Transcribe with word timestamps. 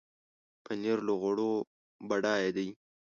پنېر 0.63 0.97
له 1.07 1.13
غوړو 1.21 1.51
بډایه 2.09 2.49
دی. 2.57 2.67